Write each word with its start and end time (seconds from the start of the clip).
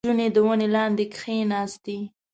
•نجونه 0.03 0.25
د 0.35 0.37
ونې 0.45 0.67
لاندې 0.75 1.05
کښېناستې. 1.13 1.97